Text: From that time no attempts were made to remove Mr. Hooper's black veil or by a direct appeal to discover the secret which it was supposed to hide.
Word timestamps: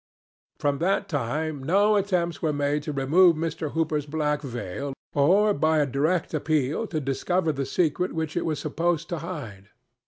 From 0.57 0.79
that 0.79 1.07
time 1.07 1.61
no 1.61 1.95
attempts 1.95 2.41
were 2.41 2.51
made 2.51 2.81
to 2.81 2.91
remove 2.91 3.35
Mr. 3.35 3.73
Hooper's 3.73 4.07
black 4.07 4.41
veil 4.41 4.93
or 5.13 5.53
by 5.53 5.77
a 5.77 5.85
direct 5.85 6.33
appeal 6.33 6.87
to 6.87 6.99
discover 6.99 7.51
the 7.51 7.67
secret 7.69 8.11
which 8.13 8.35
it 8.35 8.43
was 8.43 8.57
supposed 8.57 9.09
to 9.09 9.19
hide. 9.19 9.69